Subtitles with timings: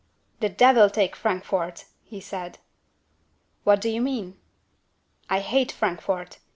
[0.39, 2.57] "The devil take Frankfort!" he said.
[3.63, 4.39] "What do you mean?"
[5.29, 6.39] "I hate Frankfort.